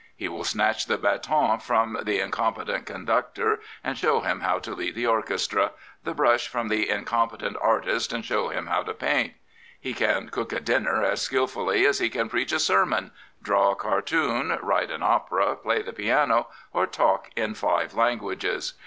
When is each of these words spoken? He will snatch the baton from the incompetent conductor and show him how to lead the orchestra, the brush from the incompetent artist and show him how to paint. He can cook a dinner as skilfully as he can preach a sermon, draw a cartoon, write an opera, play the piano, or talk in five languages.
He 0.15 0.27
will 0.27 0.43
snatch 0.43 0.87
the 0.87 0.97
baton 0.97 1.59
from 1.59 1.95
the 2.01 2.19
incompetent 2.21 2.87
conductor 2.87 3.59
and 3.83 3.95
show 3.95 4.21
him 4.21 4.39
how 4.39 4.57
to 4.57 4.73
lead 4.73 4.95
the 4.95 5.05
orchestra, 5.05 5.73
the 6.03 6.15
brush 6.15 6.47
from 6.47 6.69
the 6.69 6.89
incompetent 6.89 7.55
artist 7.61 8.11
and 8.11 8.25
show 8.25 8.49
him 8.49 8.65
how 8.65 8.81
to 8.81 8.95
paint. 8.95 9.35
He 9.79 9.93
can 9.93 10.29
cook 10.29 10.53
a 10.53 10.59
dinner 10.59 11.03
as 11.03 11.21
skilfully 11.21 11.85
as 11.85 11.99
he 11.99 12.09
can 12.09 12.29
preach 12.29 12.51
a 12.51 12.57
sermon, 12.57 13.11
draw 13.43 13.73
a 13.73 13.75
cartoon, 13.75 14.57
write 14.63 14.89
an 14.89 15.03
opera, 15.03 15.55
play 15.55 15.83
the 15.83 15.93
piano, 15.93 16.47
or 16.73 16.87
talk 16.87 17.29
in 17.35 17.53
five 17.53 17.93
languages. 17.93 18.73